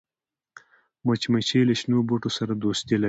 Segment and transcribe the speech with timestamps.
[1.05, 2.99] مچمچۍ له شنو بوټو سره دوستي لري